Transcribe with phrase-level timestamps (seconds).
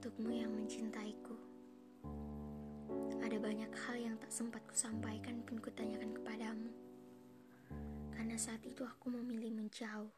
[0.00, 1.36] Untukmu yang mencintaiku.
[3.20, 6.72] Ada banyak hal yang tak sempat kusampaikan pun kutanyakan kepadamu.
[8.08, 10.08] Karena saat itu aku memilih menjauh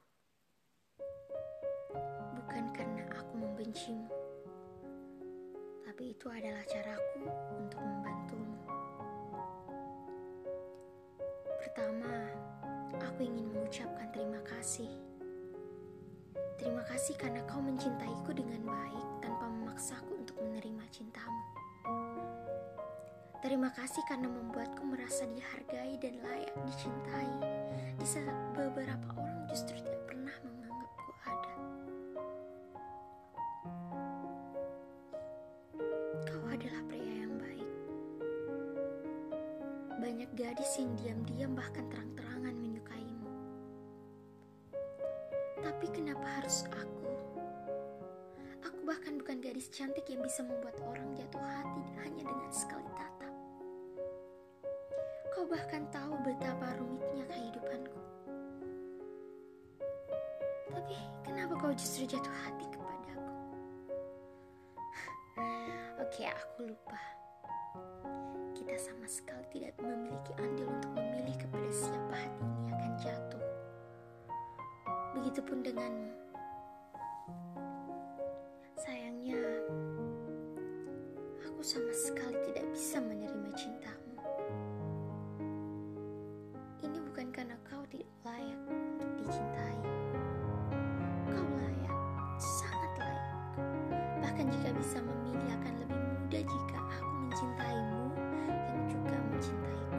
[2.38, 4.06] Bukan karena aku membencimu
[5.82, 7.26] Tapi itu adalah caraku
[7.58, 8.62] untuk membantumu.
[11.58, 12.30] Pertama,
[13.02, 14.94] aku ingin mengucapkan terima kasih.
[16.54, 19.41] Terima kasih karena kau mencintaiku dengan baik tanpa
[19.72, 21.40] memaksaku untuk menerima cintamu.
[23.40, 27.32] Terima kasih karena membuatku merasa dihargai dan layak dicintai
[27.96, 31.54] di saat beberapa orang justru tidak pernah menganggapku ada.
[36.28, 37.70] Kau adalah pria yang baik.
[40.04, 43.32] Banyak gadis yang diam-diam bahkan terang-terangan menyukaimu.
[45.64, 47.21] Tapi kenapa harus aku?
[48.82, 53.34] Bahkan bukan gadis cantik yang bisa membuat orang jatuh hati hanya dengan sekali tatap.
[55.30, 58.00] Kau bahkan tahu betapa rumitnya kehidupanku.
[60.66, 63.34] Tapi kenapa kau justru jatuh hati kepadaku?
[66.02, 66.98] Oke, aku lupa.
[68.50, 73.46] Kita sama sekali tidak memiliki andil untuk memilih kepada siapa hati ini akan jatuh.
[75.14, 76.21] Begitupun denganmu.
[81.62, 84.18] Aku sama sekali tidak bisa menerima cintamu.
[86.82, 89.78] Ini bukan karena kau tidak layak untuk dicintai.
[91.30, 91.98] Kau layak,
[92.42, 93.30] sangat layak.
[94.26, 98.04] Bahkan jika bisa memilih akan lebih mudah jika aku mencintaimu
[98.58, 99.98] yang juga mencintaiku.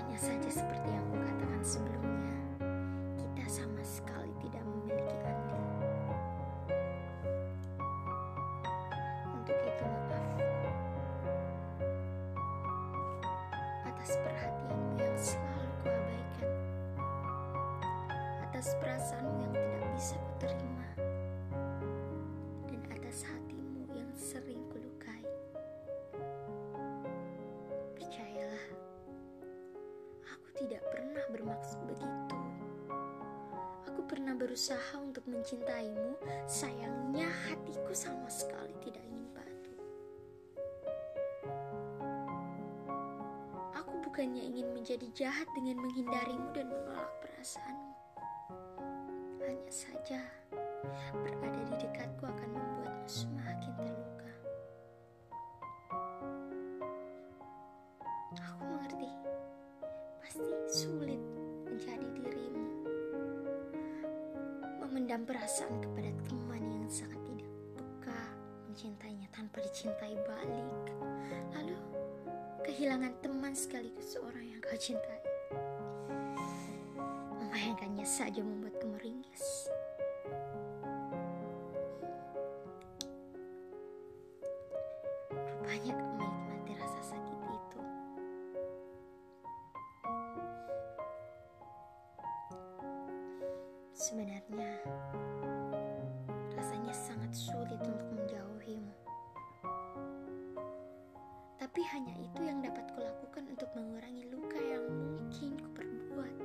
[0.00, 2.33] Hanya saja seperti yang kukatakan sebelumnya,
[14.04, 16.52] atas perhatianmu yang selalu kuabaikan,
[18.44, 20.88] atas perasaanmu yang tidak bisa kuterima,
[22.68, 25.24] dan atas hatimu yang sering kulukai.
[27.96, 28.66] Percayalah,
[30.36, 32.36] aku tidak pernah bermaksud begitu.
[33.88, 38.63] Aku pernah berusaha untuk mencintaimu, sayangnya hatiku sama sekali
[44.14, 47.94] bukannya ingin menjadi jahat dengan menghindarimu dan menolak perasaanmu.
[49.42, 50.22] Hanya saja,
[51.10, 54.32] berada di dekatku akan membuatmu semakin terluka.
[58.38, 59.10] Aku mengerti,
[60.22, 61.18] pasti sulit
[61.66, 62.70] menjadi dirimu.
[64.78, 68.22] Memendam perasaan kepada teman yang sangat tidak peka
[68.70, 70.93] mencintainya tanpa dicintai balik.
[72.74, 75.22] Kehilangan teman sekaligus seorang yang kau cintai.
[77.38, 79.70] Membayangkannya saja membuatku meringis.
[85.30, 87.80] Rupanya kau menikmati rasa sakit itu.
[93.94, 94.82] Sebenarnya,
[101.94, 106.36] hanya itu yang dapat kulakukan untuk mengurangi luka yang mungkin kuperbuat.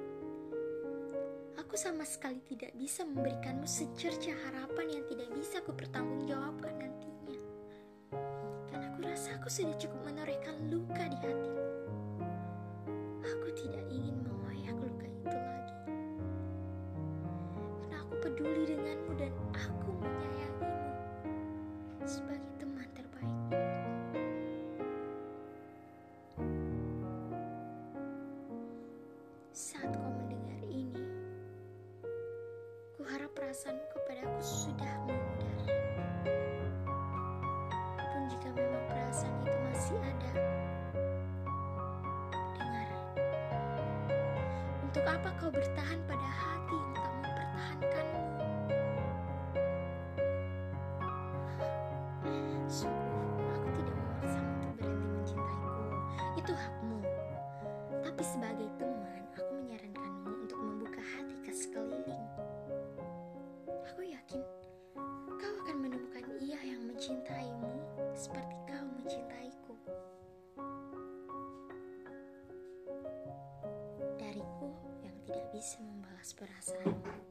[1.58, 7.42] Aku sama sekali tidak bisa memberikanmu secerca harapan yang tidak bisa kupertanggungjawabkan nantinya.
[8.70, 11.66] Karena aku rasa aku sudah cukup menorehkan luka di hatimu.
[13.26, 15.78] Aku tidak ingin mengoyak luka itu lagi.
[17.82, 20.78] Karena aku peduli denganmu dan aku menyayangimu
[22.06, 22.89] sebagai teman
[29.60, 31.04] Saat kau mendengar ini,
[32.96, 35.60] kuharap perasaanmu kepadaku sudah memudar.
[38.00, 40.32] Pun jika memang perasaan itu masih ada,
[42.56, 42.88] dengar.
[44.80, 48.39] Untuk apa kau bertahan pada hati yang tak mempertahankanmu?
[75.60, 77.29] Bisa membalas perasaanmu.